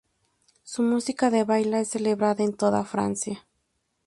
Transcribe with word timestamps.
Su 0.63 0.81
música 0.81 1.29
de 1.29 1.43
baile 1.43 1.81
es 1.81 1.89
celebrada 1.89 2.43
en 2.43 2.55
toda 2.57 2.83
Francia. 2.85 3.45